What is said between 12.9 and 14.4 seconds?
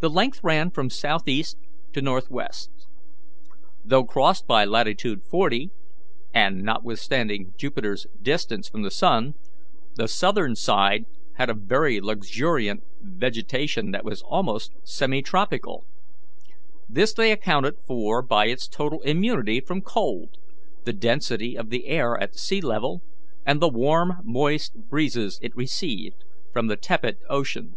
vegetation that was